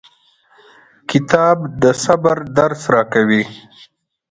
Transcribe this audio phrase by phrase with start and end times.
[1.09, 3.43] کتاب د صبر درس راکوي.